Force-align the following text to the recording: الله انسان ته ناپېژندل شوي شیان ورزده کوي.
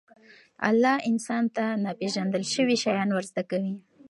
الله 0.69 0.95
انسان 1.11 1.43
ته 1.55 1.65
ناپېژندل 1.85 2.43
شوي 2.53 2.75
شیان 2.83 3.09
ورزده 3.13 3.43
کوي. 3.51 3.73